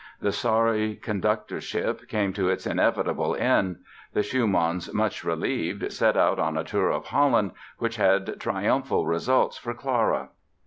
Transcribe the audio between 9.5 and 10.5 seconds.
for Clara.